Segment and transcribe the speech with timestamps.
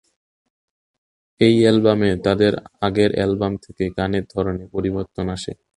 [1.41, 2.53] এই অ্যালবামে তাদের
[2.81, 5.51] আগের অ্যালবাম থেকে গানের ধরনে পরিবর্তন আসে।